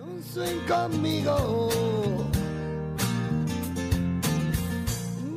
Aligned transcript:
Un 0.00 0.22
swing 0.22 0.60
conmigo. 0.66 1.68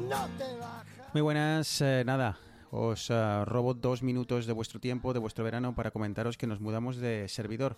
No 0.09 0.27
te 0.37 0.57
bajas. 0.59 0.85
Muy 1.13 1.21
buenas, 1.21 1.81
eh, 1.81 2.03
nada, 2.05 2.37
os 2.71 3.09
eh, 3.09 3.45
robo 3.45 3.73
dos 3.73 4.03
minutos 4.03 4.45
de 4.45 4.53
vuestro 4.53 4.79
tiempo, 4.79 5.13
de 5.13 5.19
vuestro 5.19 5.43
verano, 5.43 5.75
para 5.75 5.91
comentaros 5.91 6.37
que 6.37 6.47
nos 6.47 6.59
mudamos 6.59 6.97
de 6.97 7.27
servidor. 7.27 7.77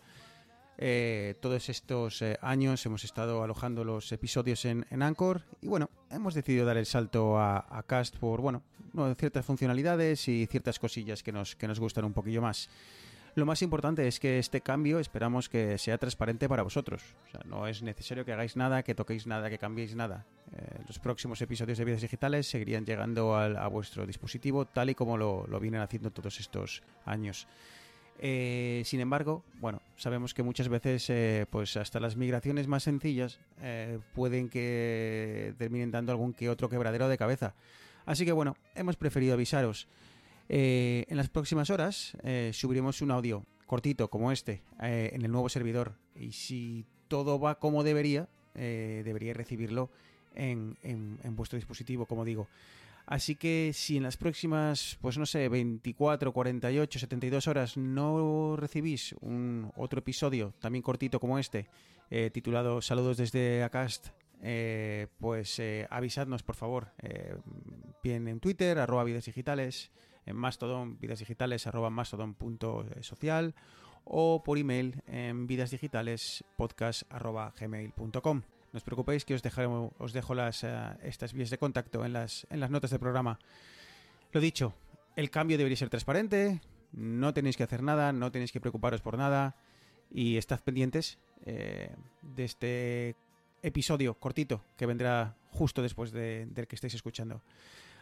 Eh, 0.82 1.36
todos 1.42 1.68
estos 1.68 2.22
eh, 2.22 2.37
años 2.42 2.86
hemos 2.86 3.04
estado 3.04 3.44
alojando 3.44 3.83
los 3.83 4.10
episodios 4.13 4.63
en, 4.63 4.86
en 4.90 5.01
Anchor 5.01 5.44
y 5.60 5.67
bueno, 5.67 5.90
hemos 6.10 6.33
decidido 6.33 6.65
dar 6.65 6.78
el 6.78 6.86
salto 6.86 7.38
a, 7.38 7.65
a 7.70 7.83
Cast 7.83 8.15
por, 8.15 8.40
bueno, 8.40 8.63
no, 8.94 9.13
ciertas 9.15 9.46
funcionalidades 9.46 10.26
y 10.29 10.46
ciertas 10.46 10.79
cosillas 10.79 11.22
que 11.22 11.33
nos, 11.33 11.58
que 11.58 11.67
nos 11.67 11.81
gustan 11.81 12.06
un 12.06 12.13
poquillo 12.13 12.42
más. 12.42 12.70
Lo 13.36 13.46
más 13.46 13.62
importante 13.62 14.08
es 14.08 14.20
que 14.20 14.40
este 14.40 14.62
cambio 14.62 15.00
esperamos 15.00 15.50
que 15.50 15.78
sea 15.78 15.98
transparente 15.98 16.50
para 16.50 16.64
vosotros. 16.64 17.02
O 17.28 17.32
sea, 17.32 17.41
no 17.46 17.68
es 17.68 17.82
necesario 17.82 18.26
que 18.26 18.34
hagáis 18.34 18.56
nada, 18.56 18.84
que 18.84 18.96
toquéis 18.96 19.28
nada, 19.28 19.50
que 19.50 19.58
cambiéis 19.58 19.96
nada. 19.96 20.26
Eh, 20.56 20.80
los 20.88 21.00
próximos 21.00 21.42
episodios 21.42 21.78
de 21.78 21.86
Vidas 21.86 22.02
Digitales 22.02 22.48
seguirían 22.50 22.86
llegando 22.86 23.36
al- 23.36 23.56
a 23.58 23.68
vuestro 23.68 24.06
dispositivo 24.06 24.66
tal 24.66 24.90
y 24.90 24.96
como 24.96 25.18
lo, 25.18 25.46
lo 25.48 25.60
vienen 25.60 25.82
haciendo 25.82 26.12
todos 26.12 26.40
estos 26.40 26.82
años. 27.06 27.48
Eh, 28.22 28.82
sin 28.86 29.00
embargo, 29.00 29.46
bueno, 29.62 29.82
sabemos 29.96 30.34
que 30.34 30.44
muchas 30.44 30.68
veces, 30.68 31.09
eh, 31.09 31.46
pues 31.50 31.78
hasta 31.78 32.02
las 32.02 32.18
migraciones 32.18 32.68
más 32.68 32.84
sencillas 32.84 33.40
eh, 33.62 34.00
pueden 34.14 34.50
que 34.50 35.54
terminen 35.58 35.92
dando 35.92 36.12
algún 36.12 36.34
que 36.34 36.50
otro 36.50 36.68
quebradero 36.68 37.08
de 37.08 37.18
cabeza. 37.18 37.54
Así 38.06 38.26
que 38.26 38.34
bueno, 38.34 38.58
hemos 38.76 38.98
preferido 38.98 39.36
avisaros. 39.36 39.88
Eh, 40.52 41.05
en 41.08 41.17
las 41.17 41.30
próximas 41.30 41.70
horas 41.70 42.17
eh, 42.23 42.49
subiremos 42.53 43.03
un 43.03 43.12
audio 43.12 43.45
cortito 43.67 44.09
como 44.09 44.31
este 44.31 44.63
eh, 44.81 45.12
en 45.13 45.22
el 45.22 45.31
nuevo 45.31 45.48
servidor 45.48 45.94
y 46.16 46.31
si 46.31 46.88
todo 47.08 47.39
va 47.39 47.59
como 47.59 47.84
debería, 47.84 48.27
debería 48.55 49.34
recibirlo 49.34 49.89
en, 50.36 50.75
vuestro 51.36 51.58
dispositivo, 51.58 52.06
como 52.06 52.25
digo. 52.25 52.47
Así 53.06 53.36
que 53.36 53.72
si 53.73 53.97
en 53.97 54.03
las 54.03 54.17
próximas, 54.17 54.97
pues 55.02 55.17
no 55.17 55.25
sé, 55.25 55.50
24, 55.50 56.31
48, 56.33 57.00
72 57.00 57.47
horas 57.47 57.78
no 57.78 58.56
recibís 58.58 59.16
un 59.22 59.72
otro 59.75 60.00
episodio 60.00 60.53
también 60.59 60.84
cortito 60.84 61.19
como 61.19 61.39
este, 61.39 61.67
titulado 62.31 62.81
Saludos 62.81 63.17
desde 63.17 63.63
Acast, 63.63 64.09
eh, 64.44 65.08
pues 65.19 65.59
avisadnos 65.89 66.44
por 66.44 66.56
favor, 66.56 66.91
bien 68.03 68.28
en 68.28 68.39
Twitter, 68.39 68.78
arroba 68.78 69.03
vidas 69.03 69.25
digitales, 69.25 69.89
en 70.30 70.35
Mastodon, 70.35 70.97
vidas 70.99 71.19
digitales, 71.19 71.67
arroba 71.67 71.89
mastodon.social 71.89 73.53
o 74.05 74.41
por 74.44 74.58
email 74.58 75.02
en 75.08 75.45
vidasdigitales 75.47 76.44
podcast 76.55 77.03
arroba 77.11 77.53
gmail.com. 77.59 78.41
No 78.72 78.77
os 78.77 78.83
preocupéis 78.83 79.25
que 79.25 79.33
os, 79.33 79.41
dejaré- 79.44 79.67
os 79.97 80.13
dejo 80.13 80.33
las, 80.35 80.63
eh, 80.63 80.69
estas 81.03 81.33
vías 81.33 81.50
de 81.50 81.57
contacto 81.57 82.05
en 82.05 82.13
las, 82.13 82.45
en 82.50 82.59
las 82.59 82.69
notas 82.69 82.91
del 82.91 83.00
programa. 83.00 83.39
Lo 84.31 84.39
dicho, 84.39 84.73
el 85.16 85.30
cambio 85.31 85.57
debería 85.57 85.77
ser 85.77 85.89
transparente, 85.89 86.61
no 86.94 87.33
tenéis 87.33 87.57
que 87.57 87.63
hacer 87.63 87.81
nada, 87.83 88.13
no 88.13 88.31
tenéis 88.31 88.52
que 88.52 88.61
preocuparos 88.61 89.02
por 89.02 89.17
nada 89.17 89.55
y 90.11 90.38
estad 90.38 90.59
pendientes 90.61 91.17
eh, 91.45 91.95
de 92.22 92.44
este 92.45 93.16
episodio 93.61 94.13
cortito 94.16 94.63
que 94.77 94.85
vendrá 94.85 95.35
justo 95.52 95.81
después 95.81 96.11
de- 96.11 96.45
del 96.47 96.67
que 96.67 96.75
estáis 96.75 96.94
escuchando. 96.94 97.41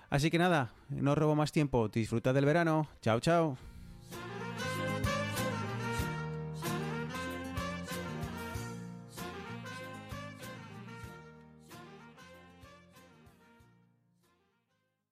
Así 0.10 0.32
que 0.32 0.38
nada, 0.38 0.72
no 0.90 1.16
robo 1.16 1.36
más 1.36 1.52
tiempo, 1.52 1.90
disfrutad 1.90 2.34
del 2.34 2.46
verano, 2.46 2.88
chao 3.02 3.20
chao. 3.20 3.58